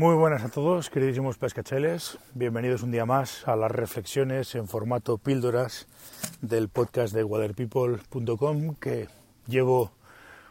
Muy 0.00 0.14
buenas 0.14 0.42
a 0.42 0.48
todos, 0.48 0.88
queridísimos 0.88 1.36
pescacheles. 1.36 2.16
Bienvenidos 2.32 2.82
un 2.82 2.90
día 2.90 3.04
más 3.04 3.46
a 3.46 3.54
las 3.54 3.70
reflexiones 3.70 4.54
en 4.54 4.66
formato 4.66 5.18
píldoras 5.18 5.88
del 6.40 6.70
podcast 6.70 7.12
de 7.12 7.22
waterpeople.com 7.22 8.76
que 8.76 9.08
llevo 9.46 9.92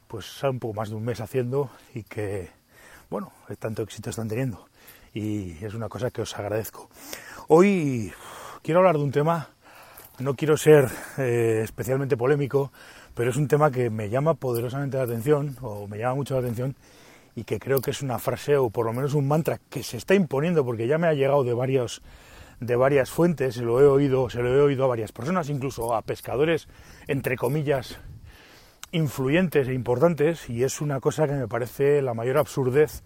pues 0.08 0.44
un 0.44 0.60
poco 0.60 0.76
más 0.76 0.90
de 0.90 0.96
un 0.98 1.04
mes 1.04 1.20
haciendo 1.20 1.72
y 1.96 2.04
que, 2.04 2.52
bueno, 3.10 3.32
tanto 3.58 3.82
éxito 3.82 4.12
están 4.12 4.28
teniendo. 4.28 4.68
Y 5.16 5.54
es 5.66 5.74
una 5.74 5.90
cosa 5.90 6.12
que 6.12 6.22
os 6.22 6.38
agradezco. 6.38 6.88
Hoy 7.48 8.14
quiero 8.62 8.82
hablar 8.82 8.98
de 8.98 9.04
un 9.04 9.12
tema, 9.12 9.50
no 10.20 10.36
quiero 10.36 10.58
ser 10.58 10.90
eh, 11.18 11.62
especialmente 11.64 12.18
polémico, 12.18 12.72
pero 13.16 13.32
es 13.32 13.36
un 13.36 13.48
tema 13.48 13.72
que 13.72 13.90
me 13.90 14.12
llama 14.12 14.36
poderosamente 14.36 14.98
la 14.98 15.06
atención, 15.06 15.58
o 15.62 15.88
me 15.88 15.98
llama 15.98 16.14
mucho 16.14 16.36
la 16.36 16.42
atención, 16.42 16.76
y 17.40 17.46
que 17.46 17.58
creo 17.58 17.80
que 17.80 17.92
es 17.92 18.02
una 18.02 18.20
frase 18.20 18.58
o 18.58 18.70
por 18.70 18.86
lo 18.86 18.92
menos 18.92 19.14
un 19.14 19.26
mantra 19.26 19.62
que 19.70 19.82
se 19.82 19.96
está 19.96 20.14
imponiendo 20.14 20.66
porque 20.66 20.88
ya 20.88 20.98
me 20.98 21.08
ha 21.08 21.14
llegado 21.14 21.46
de 21.46 21.54
varios 21.54 22.02
de 22.60 22.76
varias 22.76 23.10
fuentes, 23.10 23.56
se 23.56 23.62
lo 23.62 23.80
he 23.80 23.86
oído, 23.86 24.30
se 24.30 24.42
lo 24.42 24.54
he 24.54 24.60
oído 24.60 24.84
a 24.84 24.88
varias 24.88 25.14
personas, 25.14 25.48
incluso 25.48 25.96
a 25.96 26.02
pescadores 26.02 26.68
entre 27.08 27.38
comillas 27.38 27.98
influyentes 28.92 29.70
e 29.70 29.74
importantes 29.74 30.50
y 30.50 30.66
es 30.66 30.82
una 30.82 31.00
cosa 31.00 31.28
que 31.28 31.36
me 31.36 31.48
parece 31.48 32.02
la 32.02 32.14
mayor 32.14 32.40
absurdez 32.40 33.04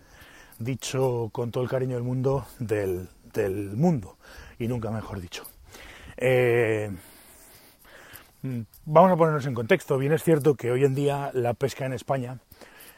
dicho 0.58 1.30
con 1.32 1.52
todo 1.52 1.64
el 1.64 1.70
cariño 1.70 1.94
del 1.94 2.04
mundo 2.04 2.48
del, 2.58 3.10
mundo 3.76 4.18
y 4.58 4.68
nunca 4.68 4.90
mejor 4.90 5.22
dicho. 5.22 5.44
Eh, 6.18 6.90
vamos 8.86 9.12
a 9.12 9.16
ponernos 9.16 9.46
en 9.46 9.54
contexto. 9.54 10.00
Bien 10.00 10.14
es 10.14 10.24
cierto 10.24 10.56
que 10.56 10.72
hoy 10.72 10.86
en 10.86 10.96
día 10.96 11.30
la 11.36 11.54
pesca 11.54 11.86
en 11.86 11.94
España 11.94 12.40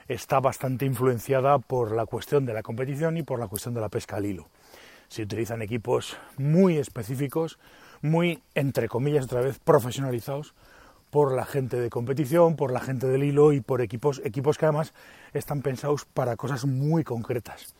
está 0.07 0.39
bastante 0.39 0.85
influenciada 0.85 1.57
por 1.59 1.91
la 1.91 2.05
cuestión 2.05 2.45
de 2.45 2.53
la 2.53 2.63
competición 2.63 3.17
y 3.17 3.23
por 3.23 3.39
la 3.39 3.47
cuestión 3.47 3.73
de 3.73 3.81
la 3.81 3.89
pesca 3.89 4.17
al 4.17 4.25
hilo. 4.25 4.47
Se 5.07 5.23
utilizan 5.23 5.61
equipos 5.61 6.17
muy 6.37 6.77
específicos, 6.77 7.59
muy, 8.01 8.41
entre 8.53 8.87
comillas, 8.87 9.25
otra 9.25 9.41
vez, 9.41 9.59
profesionalizados 9.59 10.53
por 11.09 11.31
la 11.33 11.45
gente 11.45 11.79
de 11.79 11.89
competición, 11.89 12.55
por 12.55 12.71
la 12.71 12.81
gente 12.81 13.07
del 13.07 13.23
hilo 13.23 13.53
y 13.53 13.61
por 13.61 13.81
equipos, 13.81 14.21
equipos 14.25 14.57
que 14.57 14.65
además 14.65 14.93
están 15.33 15.61
pensados 15.61 16.05
para 16.05 16.35
cosas 16.35 16.65
muy 16.65 17.03
concretas. 17.03 17.73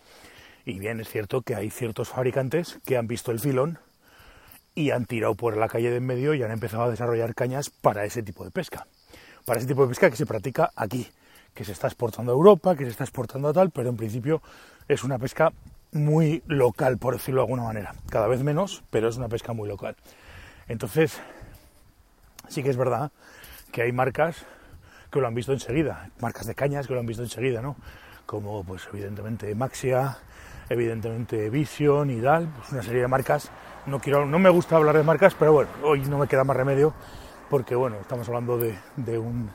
Y 0.65 0.79
bien, 0.79 0.99
es 0.99 1.09
cierto 1.09 1.41
que 1.41 1.55
hay 1.55 1.69
ciertos 1.69 2.09
fabricantes 2.09 2.79
que 2.85 2.97
han 2.97 3.07
visto 3.07 3.31
el 3.31 3.39
filón 3.39 3.77
y 4.73 4.91
han 4.91 5.05
tirado 5.05 5.35
por 5.35 5.57
la 5.57 5.67
calle 5.67 5.89
de 5.89 5.97
en 5.97 6.05
medio 6.05 6.33
y 6.33 6.43
han 6.43 6.51
empezado 6.51 6.83
a 6.83 6.89
desarrollar 6.89 7.35
cañas 7.35 7.69
para 7.69 8.05
ese 8.05 8.23
tipo 8.23 8.43
de 8.43 8.51
pesca. 8.51 8.87
Para 9.45 9.59
ese 9.59 9.67
tipo 9.67 9.83
de 9.83 9.89
pesca 9.89 10.09
que 10.09 10.17
se 10.17 10.25
practica 10.25 10.71
aquí, 10.75 11.07
que 11.55 11.63
se 11.63 11.71
está 11.71 11.87
exportando 11.87 12.33
a 12.33 12.35
Europa, 12.35 12.75
que 12.75 12.83
se 12.83 12.91
está 12.91 13.05
exportando 13.05 13.47
a 13.47 13.53
tal, 13.53 13.71
pero 13.71 13.89
en 13.89 13.95
principio 13.95 14.41
es 14.87 15.03
una 15.03 15.17
pesca 15.17 15.53
muy 15.93 16.43
local, 16.47 16.97
por 16.97 17.13
decirlo 17.13 17.41
de 17.41 17.45
alguna 17.45 17.63
manera. 17.63 17.95
Cada 18.09 18.27
vez 18.27 18.43
menos, 18.43 18.83
pero 18.91 19.07
es 19.07 19.17
una 19.17 19.29
pesca 19.29 19.53
muy 19.53 19.69
local. 19.69 19.95
Entonces, 20.67 21.19
sí 22.49 22.61
que 22.61 22.69
es 22.69 22.77
verdad 22.77 23.11
que 23.71 23.81
hay 23.81 23.93
marcas 23.93 24.45
que 25.09 25.21
lo 25.21 25.27
han 25.27 25.33
visto 25.33 25.53
enseguida, 25.53 26.09
marcas 26.19 26.45
de 26.45 26.55
cañas 26.55 26.87
que 26.87 26.93
lo 26.93 26.99
han 26.99 27.05
visto 27.05 27.23
enseguida, 27.23 27.61
¿no? 27.61 27.77
Como 28.25 28.65
pues 28.65 28.87
evidentemente 28.91 29.55
Maxia, 29.55 30.17
evidentemente 30.67 31.49
Vision 31.49 32.09
y 32.09 32.21
tal, 32.21 32.49
pues 32.49 32.73
una 32.73 32.83
serie 32.83 33.01
de 33.01 33.07
marcas. 33.07 33.49
No 33.85 33.99
quiero, 33.99 34.25
no 34.25 34.39
me 34.39 34.49
gusta 34.49 34.75
hablar 34.75 34.97
de 34.97 35.03
marcas, 35.03 35.35
pero 35.39 35.53
bueno, 35.53 35.69
hoy 35.83 36.01
no 36.01 36.17
me 36.17 36.27
queda 36.27 36.43
más 36.43 36.57
remedio 36.57 36.93
porque 37.49 37.75
bueno, 37.75 37.97
estamos 38.01 38.27
hablando 38.27 38.57
de 38.57 39.17
un 39.17 39.49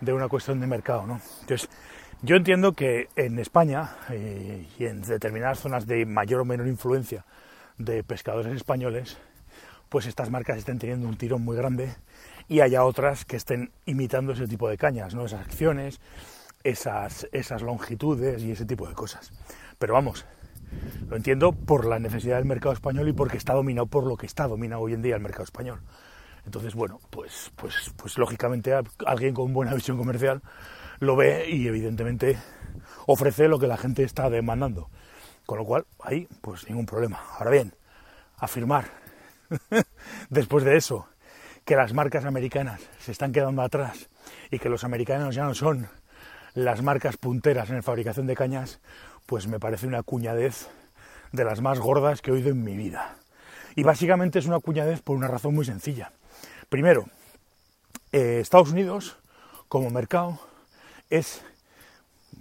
de 0.00 0.12
una 0.12 0.28
cuestión 0.28 0.60
de 0.60 0.66
mercado. 0.66 1.06
¿no? 1.06 1.20
Entonces, 1.40 1.68
yo 2.22 2.36
entiendo 2.36 2.72
que 2.72 3.08
en 3.16 3.38
España 3.38 3.96
eh, 4.10 4.66
y 4.78 4.84
en 4.84 5.02
determinadas 5.02 5.60
zonas 5.60 5.86
de 5.86 6.04
mayor 6.06 6.40
o 6.40 6.44
menor 6.44 6.66
influencia 6.66 7.24
de 7.78 8.02
pescadores 8.02 8.52
españoles, 8.52 9.18
pues 9.88 10.06
estas 10.06 10.30
marcas 10.30 10.58
estén 10.58 10.78
teniendo 10.78 11.08
un 11.08 11.16
tirón 11.16 11.42
muy 11.42 11.56
grande 11.56 11.94
y 12.48 12.60
haya 12.60 12.84
otras 12.84 13.24
que 13.24 13.36
estén 13.36 13.70
imitando 13.86 14.32
ese 14.32 14.46
tipo 14.46 14.68
de 14.68 14.76
cañas, 14.76 15.14
¿no? 15.14 15.26
esas 15.26 15.40
acciones, 15.40 16.00
esas, 16.64 17.28
esas 17.32 17.62
longitudes 17.62 18.42
y 18.42 18.52
ese 18.52 18.64
tipo 18.64 18.88
de 18.88 18.94
cosas. 18.94 19.30
Pero 19.78 19.94
vamos, 19.94 20.26
lo 21.08 21.16
entiendo 21.16 21.52
por 21.52 21.86
la 21.86 21.98
necesidad 21.98 22.36
del 22.36 22.46
mercado 22.46 22.72
español 22.72 23.08
y 23.08 23.12
porque 23.12 23.36
está 23.36 23.54
dominado 23.54 23.86
por 23.86 24.06
lo 24.06 24.16
que 24.16 24.26
está 24.26 24.48
dominado 24.48 24.82
hoy 24.82 24.94
en 24.94 25.02
día 25.02 25.14
el 25.14 25.22
mercado 25.22 25.44
español. 25.44 25.80
Entonces, 26.48 26.74
bueno, 26.74 26.98
pues, 27.10 27.52
pues, 27.56 27.92
pues 27.94 28.16
lógicamente 28.16 28.72
alguien 29.04 29.34
con 29.34 29.52
buena 29.52 29.74
visión 29.74 29.98
comercial 29.98 30.40
lo 30.98 31.14
ve 31.14 31.46
y 31.50 31.68
evidentemente 31.68 32.38
ofrece 33.04 33.48
lo 33.48 33.58
que 33.58 33.66
la 33.66 33.76
gente 33.76 34.02
está 34.02 34.30
demandando. 34.30 34.88
Con 35.44 35.58
lo 35.58 35.66
cual, 35.66 35.84
ahí, 36.02 36.26
pues 36.40 36.66
ningún 36.66 36.86
problema. 36.86 37.20
Ahora 37.36 37.50
bien, 37.50 37.74
afirmar 38.38 38.86
después 40.30 40.64
de 40.64 40.78
eso 40.78 41.06
que 41.66 41.76
las 41.76 41.92
marcas 41.92 42.24
americanas 42.24 42.80
se 42.98 43.12
están 43.12 43.30
quedando 43.30 43.60
atrás 43.60 44.08
y 44.50 44.58
que 44.58 44.70
los 44.70 44.84
americanos 44.84 45.34
ya 45.34 45.44
no 45.44 45.52
son 45.52 45.86
las 46.54 46.82
marcas 46.82 47.18
punteras 47.18 47.68
en 47.68 47.76
la 47.76 47.82
fabricación 47.82 48.26
de 48.26 48.36
cañas, 48.36 48.80
pues 49.26 49.48
me 49.48 49.60
parece 49.60 49.86
una 49.86 50.02
cuñadez 50.02 50.66
de 51.30 51.44
las 51.44 51.60
más 51.60 51.78
gordas 51.78 52.22
que 52.22 52.30
he 52.30 52.32
oído 52.32 52.48
en 52.48 52.64
mi 52.64 52.74
vida. 52.74 53.16
Y 53.76 53.82
básicamente 53.82 54.38
es 54.38 54.46
una 54.46 54.60
cuñadez 54.60 55.02
por 55.02 55.14
una 55.14 55.28
razón 55.28 55.54
muy 55.54 55.66
sencilla. 55.66 56.12
Primero, 56.68 57.06
eh, 58.12 58.40
Estados 58.42 58.72
Unidos 58.72 59.16
como 59.68 59.88
mercado 59.88 60.38
es, 61.08 61.42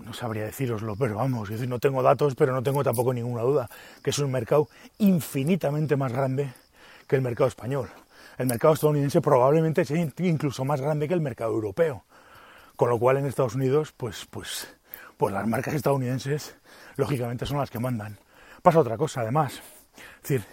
no 0.03 0.13
sabría 0.13 0.43
deciroslo, 0.43 0.97
pero 0.97 1.15
vamos, 1.15 1.47
decir, 1.47 1.69
no 1.69 1.79
tengo 1.79 2.03
datos, 2.03 2.35
pero 2.35 2.51
no 2.51 2.61
tengo 2.61 2.83
tampoco 2.83 3.13
ninguna 3.13 3.43
duda, 3.43 3.69
que 4.03 4.09
es 4.09 4.19
un 4.19 4.29
mercado 4.29 4.67
infinitamente 4.97 5.95
más 5.95 6.11
grande 6.11 6.53
que 7.07 7.15
el 7.15 7.21
mercado 7.21 7.47
español. 7.47 7.89
El 8.37 8.47
mercado 8.47 8.73
estadounidense 8.73 9.21
probablemente 9.21 9.85
sea 9.85 9.97
incluso 10.17 10.65
más 10.65 10.81
grande 10.81 11.07
que 11.07 11.13
el 11.13 11.21
mercado 11.21 11.53
europeo. 11.53 12.03
Con 12.75 12.89
lo 12.89 12.99
cual 12.99 13.17
en 13.17 13.25
Estados 13.27 13.55
Unidos, 13.55 13.93
pues, 13.95 14.27
pues, 14.29 14.67
pues 15.15 15.33
las 15.33 15.47
marcas 15.47 15.73
estadounidenses, 15.73 16.53
lógicamente, 16.97 17.45
son 17.45 17.59
las 17.59 17.71
que 17.71 17.79
mandan. 17.79 18.19
Pasa 18.61 18.79
otra 18.79 18.97
cosa, 18.97 19.21
además. 19.21 19.61
Es 20.17 20.21
decir, 20.21 20.45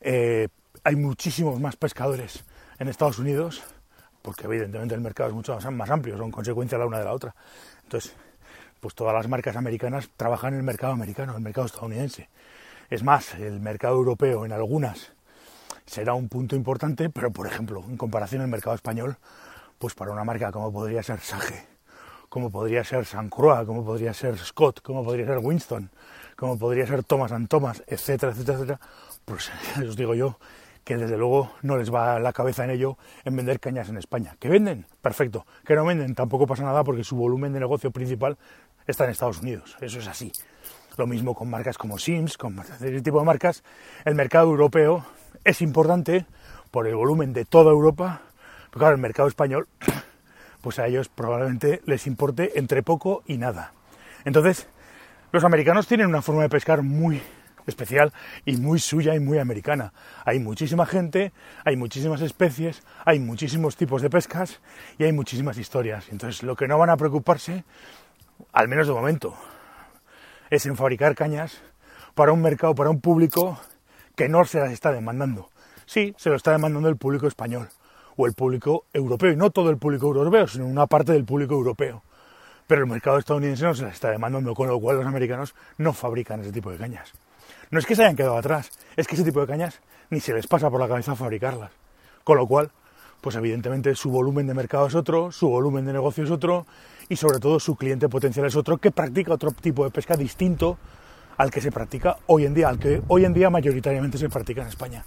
eh, 0.00 0.48
hay 0.84 0.94
muchísimos 0.94 1.60
más 1.60 1.74
pescadores 1.74 2.44
en 2.80 2.88
Estados 2.88 3.18
Unidos, 3.18 3.62
porque 4.22 4.46
evidentemente 4.46 4.94
el 4.94 5.02
mercado 5.02 5.28
es 5.28 5.34
mucho 5.34 5.56
más, 5.70 5.90
amplio, 5.90 6.16
son 6.16 6.30
consecuencia 6.30 6.78
la 6.78 6.86
una 6.86 6.98
de 6.98 7.04
la 7.04 7.12
otra. 7.12 7.34
Entonces, 7.84 8.14
pues 8.80 8.94
todas 8.94 9.14
las 9.14 9.28
marcas 9.28 9.54
americanas 9.54 10.08
trabajan 10.16 10.54
en 10.54 10.60
el 10.60 10.64
mercado 10.64 10.94
americano, 10.94 11.36
el 11.36 11.42
mercado 11.42 11.66
estadounidense. 11.66 12.30
Es 12.88 13.02
más, 13.04 13.34
el 13.34 13.60
mercado 13.60 13.96
europeo 13.96 14.46
en 14.46 14.52
algunas 14.52 15.12
será 15.84 16.14
un 16.14 16.28
punto 16.30 16.56
importante, 16.56 17.10
pero 17.10 17.30
por 17.30 17.46
ejemplo, 17.46 17.84
en 17.86 17.98
comparación 17.98 18.40
al 18.40 18.48
mercado 18.48 18.74
español, 18.74 19.18
pues 19.78 19.94
para 19.94 20.12
una 20.12 20.24
marca 20.24 20.50
como 20.50 20.72
podría 20.72 21.02
ser 21.02 21.20
Sage, 21.20 21.66
como 22.30 22.50
podría 22.50 22.82
ser 22.82 23.04
San 23.04 23.28
Croix, 23.28 23.66
como 23.66 23.84
podría 23.84 24.14
ser 24.14 24.38
Scott, 24.38 24.80
como 24.80 25.04
podría 25.04 25.26
ser 25.26 25.38
Winston, 25.38 25.90
como 26.34 26.58
podría 26.58 26.86
ser 26.86 27.04
Thomas 27.04 27.30
Thomas, 27.46 27.82
etcétera, 27.86 28.32
etcétera, 28.32 28.56
etcétera, 28.56 28.80
pues 29.26 29.50
os 29.86 29.96
digo 29.96 30.14
yo 30.14 30.38
que 30.84 30.96
desde 30.96 31.16
luego 31.16 31.52
no 31.62 31.76
les 31.76 31.92
va 31.92 32.18
la 32.18 32.32
cabeza 32.32 32.64
en 32.64 32.70
ello 32.70 32.96
en 33.24 33.36
vender 33.36 33.60
cañas 33.60 33.88
en 33.88 33.96
España. 33.96 34.36
¿Que 34.38 34.48
venden? 34.48 34.86
Perfecto. 35.00 35.46
¿Que 35.64 35.74
no 35.74 35.84
venden? 35.84 36.14
Tampoco 36.14 36.46
pasa 36.46 36.64
nada 36.64 36.84
porque 36.84 37.04
su 37.04 37.16
volumen 37.16 37.52
de 37.52 37.60
negocio 37.60 37.90
principal 37.90 38.38
está 38.86 39.04
en 39.04 39.10
Estados 39.10 39.40
Unidos. 39.40 39.76
Eso 39.80 39.98
es 39.98 40.08
así. 40.08 40.32
Lo 40.96 41.06
mismo 41.06 41.34
con 41.34 41.48
marcas 41.48 41.78
como 41.78 41.98
Sims, 41.98 42.36
con 42.36 42.58
ese 42.58 43.02
tipo 43.02 43.20
de 43.20 43.24
marcas. 43.24 43.62
El 44.04 44.14
mercado 44.14 44.48
europeo 44.48 45.04
es 45.44 45.62
importante 45.62 46.26
por 46.70 46.86
el 46.86 46.94
volumen 46.94 47.32
de 47.32 47.44
toda 47.44 47.70
Europa, 47.70 48.22
pero 48.70 48.80
claro, 48.80 48.94
el 48.94 49.00
mercado 49.00 49.28
español, 49.28 49.68
pues 50.60 50.78
a 50.78 50.86
ellos 50.86 51.08
probablemente 51.08 51.80
les 51.86 52.06
importe 52.06 52.58
entre 52.58 52.82
poco 52.82 53.22
y 53.26 53.38
nada. 53.38 53.72
Entonces, 54.24 54.68
los 55.32 55.44
americanos 55.44 55.86
tienen 55.86 56.08
una 56.08 56.22
forma 56.22 56.42
de 56.42 56.48
pescar 56.48 56.82
muy 56.82 57.22
especial 57.70 58.12
y 58.44 58.58
muy 58.58 58.78
suya 58.78 59.14
y 59.14 59.20
muy 59.20 59.38
americana. 59.38 59.94
Hay 60.26 60.38
muchísima 60.38 60.84
gente, 60.84 61.32
hay 61.64 61.76
muchísimas 61.76 62.20
especies, 62.20 62.82
hay 63.06 63.18
muchísimos 63.18 63.76
tipos 63.76 64.02
de 64.02 64.10
pescas 64.10 64.60
y 64.98 65.04
hay 65.04 65.12
muchísimas 65.12 65.56
historias. 65.56 66.10
Entonces, 66.10 66.42
lo 66.42 66.54
que 66.54 66.68
no 66.68 66.76
van 66.78 66.90
a 66.90 66.96
preocuparse, 66.98 67.64
al 68.52 68.68
menos 68.68 68.86
de 68.86 68.92
momento, 68.92 69.34
es 70.50 70.66
en 70.66 70.76
fabricar 70.76 71.14
cañas 71.14 71.62
para 72.14 72.32
un 72.32 72.42
mercado, 72.42 72.74
para 72.74 72.90
un 72.90 73.00
público 73.00 73.58
que 74.16 74.28
no 74.28 74.44
se 74.44 74.58
las 74.58 74.72
está 74.72 74.92
demandando. 74.92 75.48
Sí, 75.86 76.14
se 76.18 76.28
lo 76.28 76.36
está 76.36 76.52
demandando 76.52 76.88
el 76.88 76.96
público 76.96 77.26
español 77.26 77.68
o 78.16 78.26
el 78.26 78.34
público 78.34 78.84
europeo, 78.92 79.32
y 79.32 79.36
no 79.36 79.50
todo 79.50 79.70
el 79.70 79.78
público 79.78 80.08
europeo, 80.08 80.46
sino 80.46 80.66
una 80.66 80.86
parte 80.86 81.12
del 81.12 81.24
público 81.24 81.54
europeo. 81.54 82.02
Pero 82.66 82.82
el 82.82 82.86
mercado 82.86 83.18
estadounidense 83.18 83.64
no 83.64 83.74
se 83.74 83.84
las 83.84 83.94
está 83.94 84.10
demandando, 84.10 84.54
con 84.54 84.68
lo 84.68 84.78
cual 84.78 84.98
los 84.98 85.06
americanos 85.06 85.54
no 85.78 85.92
fabrican 85.92 86.40
ese 86.40 86.52
tipo 86.52 86.70
de 86.70 86.78
cañas. 86.78 87.12
No 87.70 87.78
es 87.78 87.86
que 87.86 87.94
se 87.94 88.02
hayan 88.02 88.16
quedado 88.16 88.36
atrás, 88.36 88.70
es 88.96 89.06
que 89.06 89.14
ese 89.14 89.22
tipo 89.22 89.40
de 89.40 89.46
cañas 89.46 89.80
ni 90.10 90.18
se 90.18 90.34
les 90.34 90.48
pasa 90.48 90.68
por 90.68 90.80
la 90.80 90.88
cabeza 90.88 91.14
fabricarlas. 91.14 91.70
Con 92.24 92.36
lo 92.36 92.46
cual, 92.48 92.72
pues 93.20 93.36
evidentemente 93.36 93.94
su 93.94 94.10
volumen 94.10 94.48
de 94.48 94.54
mercado 94.54 94.88
es 94.88 94.96
otro, 94.96 95.30
su 95.30 95.48
volumen 95.48 95.84
de 95.86 95.92
negocio 95.92 96.24
es 96.24 96.32
otro 96.32 96.66
y 97.08 97.14
sobre 97.14 97.38
todo 97.38 97.60
su 97.60 97.76
cliente 97.76 98.08
potencial 98.08 98.46
es 98.46 98.56
otro 98.56 98.78
que 98.78 98.90
practica 98.90 99.34
otro 99.34 99.52
tipo 99.52 99.84
de 99.84 99.92
pesca 99.92 100.16
distinto 100.16 100.78
al 101.36 101.52
que 101.52 101.60
se 101.60 101.70
practica 101.70 102.16
hoy 102.26 102.44
en 102.44 102.54
día, 102.54 102.68
al 102.68 102.80
que 102.80 103.02
hoy 103.06 103.24
en 103.24 103.32
día 103.32 103.50
mayoritariamente 103.50 104.18
se 104.18 104.28
practica 104.28 104.62
en 104.62 104.68
España. 104.68 105.04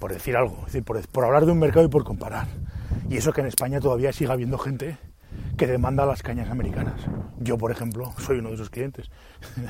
Por 0.00 0.12
decir 0.12 0.36
algo, 0.36 0.56
es 0.60 0.72
decir, 0.72 0.82
por, 0.82 1.00
por 1.08 1.24
hablar 1.24 1.46
de 1.46 1.52
un 1.52 1.60
mercado 1.60 1.86
y 1.86 1.88
por 1.88 2.02
comparar. 2.02 2.48
Y 3.08 3.18
eso 3.18 3.32
que 3.32 3.40
en 3.40 3.46
España 3.46 3.78
todavía 3.78 4.12
siga 4.12 4.32
habiendo 4.32 4.58
gente 4.58 4.98
que 5.56 5.66
demanda 5.66 6.06
las 6.06 6.22
cañas 6.22 6.50
americanas. 6.50 7.00
Yo, 7.38 7.58
por 7.58 7.70
ejemplo, 7.70 8.12
soy 8.18 8.38
uno 8.38 8.48
de 8.50 8.54
esos 8.56 8.70
clientes. 8.70 9.10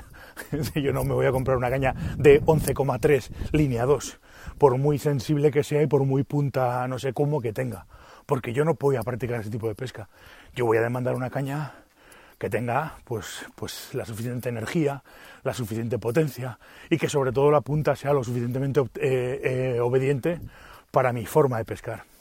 Yo 0.75 0.93
no 0.93 1.05
me 1.05 1.15
voy 1.15 1.27
a 1.27 1.33
comprar 1.33 1.57
una 1.57 1.71
caña 1.71 1.95
de 2.17 2.43
11,3 2.43 3.31
línea 3.53 3.85
2, 3.85 4.21
por 4.59 4.79
muy 4.79 4.99
sensible 4.99 5.51
que 5.51 5.65
sea 5.65 5.83
y 5.83 5.87
por 5.87 6.05
muy 6.05 6.23
punta, 6.25 6.87
no 6.89 6.99
sé 6.99 7.13
cómo 7.13 7.41
que 7.41 7.53
tenga, 7.53 7.87
porque 8.27 8.53
yo 8.53 8.65
no 8.65 8.75
voy 8.75 8.97
a 8.97 9.03
practicar 9.03 9.41
ese 9.41 9.51
tipo 9.51 9.69
de 9.69 9.75
pesca. 9.75 10.09
Yo 10.55 10.67
voy 10.67 10.79
a 10.79 10.83
demandar 10.83 11.15
una 11.15 11.31
caña 11.31 11.73
que 12.39 12.51
tenga 12.51 12.97
pues, 13.05 13.47
pues 13.55 13.91
la 13.95 14.05
suficiente 14.05 14.49
energía, 14.49 15.03
la 15.45 15.55
suficiente 15.55 15.99
potencia 15.99 16.59
y 16.91 16.99
que 16.99 17.09
sobre 17.09 17.33
todo 17.33 17.51
la 17.51 17.61
punta 17.61 17.95
sea 17.95 18.13
lo 18.13 18.25
suficientemente 18.25 18.81
eh, 18.97 19.75
eh, 19.77 19.81
obediente 19.81 20.41
para 20.91 21.13
mi 21.13 21.25
forma 21.25 21.59
de 21.59 21.65
pescar. 21.65 22.12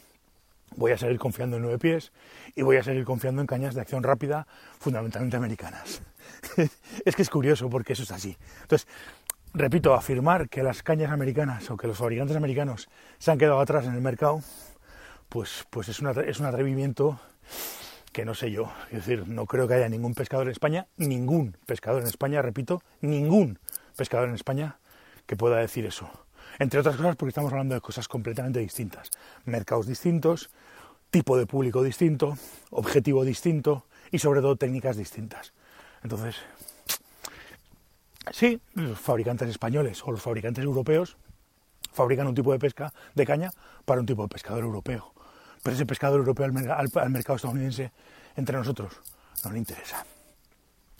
Voy 0.75 0.91
a 0.91 0.97
seguir 0.97 1.19
confiando 1.19 1.57
en 1.57 1.63
nueve 1.63 1.77
pies 1.77 2.11
y 2.55 2.61
voy 2.61 2.77
a 2.77 2.83
seguir 2.83 3.03
confiando 3.03 3.41
en 3.41 3.47
cañas 3.47 3.75
de 3.75 3.81
acción 3.81 4.03
rápida, 4.03 4.47
fundamentalmente 4.79 5.37
americanas. 5.37 6.01
es 7.05 7.15
que 7.15 7.21
es 7.21 7.29
curioso 7.29 7.69
porque 7.69 7.93
eso 7.93 8.03
es 8.03 8.11
así. 8.11 8.37
Entonces, 8.61 8.87
repito, 9.53 9.93
afirmar 9.93 10.49
que 10.49 10.63
las 10.63 10.81
cañas 10.83 11.11
americanas 11.11 11.69
o 11.69 11.77
que 11.77 11.87
los 11.87 11.97
fabricantes 11.97 12.37
americanos 12.37 12.89
se 13.19 13.31
han 13.31 13.37
quedado 13.37 13.59
atrás 13.59 13.85
en 13.85 13.93
el 13.93 14.01
mercado, 14.01 14.41
pues, 15.29 15.65
pues 15.69 15.89
es, 15.89 16.01
es 16.25 16.39
un 16.39 16.45
atrevimiento 16.45 17.19
que 18.11 18.25
no 18.25 18.33
sé 18.33 18.51
yo. 18.51 18.71
Es 18.87 19.05
decir, 19.05 19.27
no 19.27 19.45
creo 19.45 19.67
que 19.67 19.75
haya 19.75 19.89
ningún 19.89 20.13
pescador 20.13 20.47
en 20.47 20.51
España, 20.51 20.87
ningún 20.97 21.57
pescador 21.65 22.01
en 22.01 22.07
España, 22.07 22.41
repito, 22.41 22.81
ningún 23.01 23.59
pescador 23.95 24.29
en 24.29 24.35
España 24.35 24.77
que 25.25 25.35
pueda 25.35 25.57
decir 25.57 25.85
eso. 25.85 26.09
Entre 26.59 26.79
otras 26.79 26.95
cosas 26.95 27.15
porque 27.15 27.29
estamos 27.29 27.51
hablando 27.51 27.75
de 27.75 27.81
cosas 27.81 28.07
completamente 28.07 28.59
distintas. 28.59 29.09
Mercados 29.45 29.87
distintos, 29.87 30.49
tipo 31.09 31.37
de 31.37 31.45
público 31.45 31.83
distinto, 31.83 32.37
objetivo 32.69 33.23
distinto 33.23 33.85
y 34.11 34.19
sobre 34.19 34.41
todo 34.41 34.55
técnicas 34.55 34.97
distintas. 34.97 35.53
Entonces, 36.03 36.35
sí, 38.31 38.59
los 38.73 38.99
fabricantes 38.99 39.49
españoles 39.49 40.01
o 40.05 40.11
los 40.11 40.21
fabricantes 40.21 40.63
europeos 40.63 41.17
fabrican 41.93 42.27
un 42.27 42.35
tipo 42.35 42.51
de 42.51 42.59
pesca 42.59 42.93
de 43.13 43.25
caña 43.25 43.51
para 43.85 43.99
un 43.99 44.05
tipo 44.05 44.23
de 44.23 44.29
pescador 44.29 44.63
europeo. 44.63 45.13
Pero 45.61 45.75
ese 45.75 45.85
pescador 45.85 46.19
europeo 46.19 46.45
al, 46.45 47.11
mercado 47.11 47.35
estadounidense, 47.35 47.91
entre 48.35 48.57
nosotros, 48.57 48.93
no 49.43 49.51
le 49.51 49.59
interesa. 49.59 50.05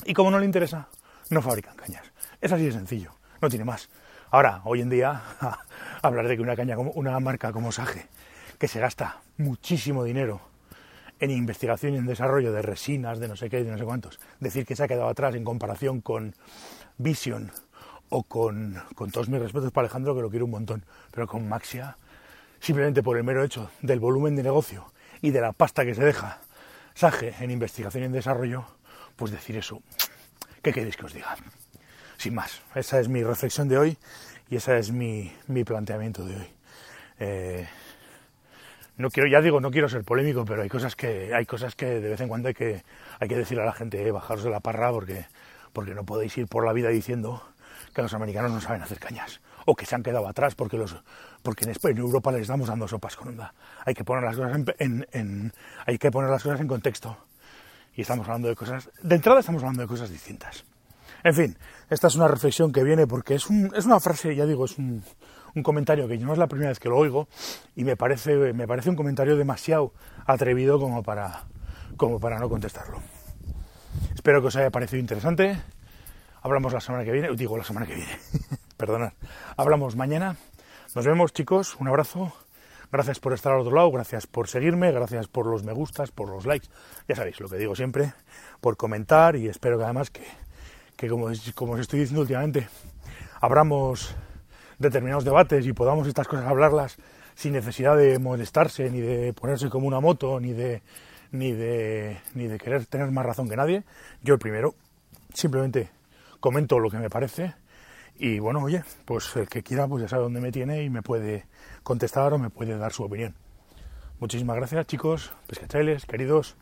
Y 0.06 0.14
como 0.14 0.30
no 0.30 0.40
le 0.40 0.46
interesa, 0.46 0.88
no 1.30 1.42
fabrican 1.42 1.76
cañas. 1.76 2.04
Es 2.40 2.52
así 2.52 2.66
de 2.66 2.72
sencillo, 2.72 3.14
no 3.42 3.50
tiene 3.50 3.66
más. 3.66 3.90
Ahora, 4.34 4.62
hoy 4.64 4.80
en 4.80 4.90
día, 4.90 5.22
hablar 6.02 6.26
de 6.26 6.38
que 6.38 6.42
una 6.42 6.56
caña, 6.56 6.78
una 6.78 7.20
marca 7.20 7.52
como 7.52 7.74
Sage, 7.74 8.08
que 8.58 8.70
se 8.70 8.80
gasta 8.80 9.20
muchísimo 9.38 10.06
dinero 10.06 10.40
en 11.20 11.32
investigación 11.32 11.96
y 11.96 11.98
en 11.98 12.06
desarrollo 12.06 12.54
de 12.54 12.62
resinas, 12.62 13.20
de 13.20 13.28
no 13.28 13.36
sé 13.36 13.50
qué, 13.50 13.62
de 13.62 13.70
no 13.70 13.78
sé 13.78 13.84
cuántos, 13.84 14.22
decir 14.40 14.66
que 14.66 14.78
se 14.78 14.84
ha 14.86 14.88
quedado 14.88 15.10
atrás 15.10 15.36
en 15.36 15.44
comparación 15.44 16.00
con 16.00 16.34
Vision 16.98 17.52
o 18.08 18.24
con, 18.24 18.82
con 18.96 19.12
todos 19.12 19.28
mis 19.28 19.42
respetos 19.42 19.74
para 19.74 19.88
Alejandro, 19.88 20.16
que 20.16 20.22
lo 20.22 20.30
quiero 20.30 20.46
un 20.46 20.52
montón, 20.52 20.86
pero 21.12 21.28
con 21.28 21.50
Maxia, 21.50 21.98
simplemente 22.62 23.04
por 23.04 23.18
el 23.18 23.26
mero 23.26 23.44
hecho 23.44 23.70
del 23.82 24.00
volumen 24.00 24.38
de 24.38 24.44
negocio 24.44 24.94
y 25.22 25.32
de 25.32 25.42
la 25.42 25.52
pasta 25.52 25.84
que 25.84 25.94
se 25.94 26.06
deja 26.06 26.40
Sage 26.94 27.36
en 27.42 27.52
investigación 27.52 28.04
y 28.04 28.06
en 28.06 28.14
desarrollo, 28.14 28.64
pues 29.18 29.34
decir 29.34 29.58
eso, 29.58 29.84
¿qué 30.62 30.72
queréis 30.72 30.96
que 30.96 31.06
os 31.06 31.14
diga? 31.14 31.36
Sin 32.22 32.36
más. 32.36 32.62
Esa 32.76 33.00
es 33.00 33.10
mi 33.10 33.24
reflexión 33.24 33.68
de 33.68 33.78
hoy 33.78 33.98
y 34.50 34.56
ese 34.56 34.78
es 34.78 34.92
mi, 34.92 35.34
planteamiento 35.66 36.24
de 36.24 36.36
hoy. 36.36 36.48
Eh, 37.20 37.68
no 38.98 39.10
quiero, 39.10 39.28
ya 39.28 39.42
digo, 39.42 39.60
no 39.60 39.72
quiero 39.72 39.90
ser 39.90 40.04
polémico, 40.04 40.46
pero 40.46 40.62
hay 40.62 40.70
cosas 40.70 40.96
que, 40.96 41.34
hay 41.34 41.46
cosas 41.48 41.76
que 41.76 41.88
de 41.88 42.10
vez 42.10 42.22
en 42.22 42.28
cuando 42.28 42.50
hay 42.50 42.54
que, 42.54 42.84
hay 43.20 43.28
que 43.28 43.36
decir 43.36 43.60
a 43.60 43.66
la 43.66 43.74
gente, 43.74 44.06
eh, 44.08 44.12
bajaros 44.12 44.44
de 44.44 44.52
la 44.52 44.60
parra 44.60 44.92
porque, 44.92 45.26
porque 45.74 45.96
no 45.96 46.04
podéis 46.04 46.38
ir 46.38 46.48
por 46.48 46.64
la 46.64 46.74
vida 46.74 46.90
diciendo 46.90 47.42
que 47.96 48.04
los 48.04 48.14
americanos 48.14 48.52
no 48.52 48.62
saben 48.62 48.84
hacer 48.84 49.00
cañas 49.00 49.42
o 49.66 49.76
que 49.76 49.88
se 49.88 49.96
han 49.96 50.04
quedado 50.04 50.28
atrás 50.28 50.54
porque 50.54 50.78
los 50.78 50.96
porque 51.42 51.66
en, 51.66 51.72
España, 51.72 51.94
en 51.94 52.02
Europa 52.02 52.32
les 52.32 52.42
estamos 52.42 52.68
dando 52.68 52.88
sopas 52.88 53.16
con 53.16 53.30
onda. 53.30 53.54
Hay 53.84 53.96
que 53.96 54.04
poner 54.04 54.24
las 54.24 54.36
cosas 54.36 54.62
en, 54.78 55.54
hay 55.88 55.98
que 55.98 56.12
poner 56.12 56.30
las 56.30 56.44
cosas 56.44 56.62
en 56.62 56.68
contexto 56.68 57.18
y 57.96 58.02
estamos 58.02 58.28
hablando 58.28 58.48
de 58.48 58.56
cosas 58.56 58.92
de 59.02 59.16
entrada 59.16 59.40
estamos 59.40 59.64
hablando 59.64 59.82
de 59.82 59.88
cosas 59.88 60.12
distintas. 60.12 60.64
En 61.24 61.34
fin, 61.34 61.58
esta 61.90 62.08
es 62.08 62.16
una 62.16 62.28
reflexión 62.28 62.72
que 62.72 62.84
viene 62.84 63.06
porque 63.06 63.36
es, 63.36 63.50
un, 63.50 63.72
es 63.76 63.86
una 63.86 64.00
frase, 64.00 64.36
ya 64.36 64.46
digo, 64.46 64.66
es 64.66 64.78
un, 64.78 65.04
comentario 65.64 66.08
que 66.08 66.18
no 66.18 66.34
es 66.34 66.40
la 66.40 66.48
primera 66.48 66.70
vez 66.70 66.80
que 66.80 66.90
lo 66.90 66.98
oigo 66.98 67.28
y 67.76 67.84
me 67.84 67.96
parece, 67.96 68.54
me 68.54 68.68
parece 68.68 68.90
un 68.90 68.96
comentario 68.96 69.36
demasiado 69.36 69.94
atrevido 70.26 70.80
como 70.80 71.04
para, 71.04 71.44
como 71.98 72.20
para 72.20 72.40
no 72.40 72.50
contestarlo. 72.50 73.02
Espero 74.16 74.42
que 74.42 74.48
os 74.48 74.56
haya 74.56 74.72
parecido 74.72 75.00
interesante. 75.00 75.62
Hablamos 76.42 76.74
la 76.74 76.80
semana 76.80 77.04
que 77.04 77.12
viene, 77.12 77.36
digo 77.36 77.58
la 77.58 77.64
semana 77.64 77.86
que 77.86 77.96
viene, 77.96 78.18
perdonad. 78.78 79.14
Hablamos 79.58 79.96
mañana. 79.96 80.38
Nos 80.96 81.06
vemos 81.06 81.34
chicos, 81.34 81.76
un 81.80 81.88
abrazo. 81.88 82.34
Gracias 82.92 83.20
por 83.22 83.32
estar 83.32 83.54
al 83.54 83.62
otro 83.62 83.74
lado, 83.74 83.90
gracias 83.90 84.28
por 84.28 84.50
seguirme, 84.50 84.92
gracias 84.92 85.28
por 85.30 85.46
los 85.46 85.64
me 85.64 85.72
gustas, 85.72 86.12
por 86.12 86.28
los 86.28 86.46
likes. 86.46 86.68
Ya 87.08 87.16
sabéis 87.16 87.40
lo 87.40 87.48
que 87.48 87.58
digo 87.58 87.74
siempre, 87.74 88.14
por 88.60 88.76
comentar 88.76 89.38
y 89.38 89.48
espero 89.48 89.78
que 89.78 89.86
además 89.86 90.10
que 90.10 90.26
que 91.02 91.10
como, 91.10 91.30
como 91.56 91.74
os 91.74 91.80
estoy 91.80 92.02
diciendo 92.02 92.22
últimamente, 92.22 92.68
abramos 93.42 94.16
determinados 94.78 95.26
debates 95.26 95.66
y 95.66 95.74
podamos 95.74 96.08
estas 96.08 96.28
cosas 96.28 96.46
hablarlas 96.46 96.98
sin 97.34 97.54
necesidad 97.54 97.98
de 97.98 98.20
molestarse, 98.20 98.88
ni 98.92 99.02
de 99.02 99.34
ponerse 99.34 99.68
como 99.72 99.88
una 99.88 100.00
moto, 100.00 100.40
ni 100.40 100.54
de, 100.54 100.84
ni 101.32 101.54
de, 101.54 102.20
ni 102.36 102.46
de 102.46 102.60
querer 102.60 102.86
tener 102.86 103.10
más 103.10 103.26
razón 103.26 103.50
que 103.50 103.56
nadie. 103.56 103.84
Yo 104.22 104.36
el 104.36 104.40
primero, 104.40 104.76
simplemente 105.34 105.90
comento 106.40 106.78
lo 106.78 106.92
que 106.92 107.00
me 107.00 107.10
parece 107.10 107.56
y 108.20 108.38
bueno, 108.38 108.60
oye, 108.62 108.84
pues 109.04 109.36
el 109.38 109.50
que 109.50 109.64
quiera 109.64 109.88
pues 109.88 110.04
ya 110.04 110.08
sabe 110.08 110.22
dónde 110.22 110.40
me 110.40 110.52
tiene 110.52 110.84
y 110.84 110.92
me 110.92 111.02
puede 111.02 111.48
contestar 111.82 112.32
o 112.34 112.38
me 112.38 112.52
puede 112.52 112.78
dar 112.78 112.94
su 112.94 113.04
opinión. 113.04 113.34
Muchísimas 114.20 114.56
gracias 114.56 114.86
chicos, 114.86 115.34
pescachailes, 115.48 116.06
queridos. 116.06 116.58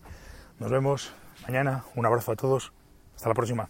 Nos 0.59 0.71
vemos 0.71 1.11
mañana. 1.45 1.83
Un 1.95 2.05
abrazo 2.05 2.31
a 2.31 2.35
todos. 2.37 2.71
Hasta 3.17 3.27
la 3.27 3.35
próxima. 3.35 3.69